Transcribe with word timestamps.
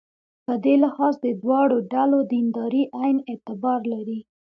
په 0.45 0.53
دې 0.63 0.75
لحاظ 0.83 1.13
د 1.25 1.27
دواړو 1.43 1.77
ډلو 1.93 2.19
دینداري 2.31 2.83
عین 2.99 3.17
اعتبار 3.31 3.79
لري. 3.93 4.19